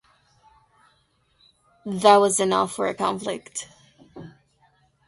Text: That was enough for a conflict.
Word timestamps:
That 1.85 2.17
was 2.17 2.39
enough 2.39 2.71
for 2.73 2.87
a 2.87 2.95
conflict. 2.95 3.67